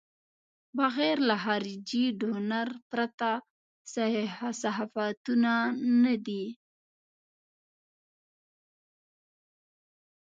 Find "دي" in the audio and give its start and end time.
6.25-6.45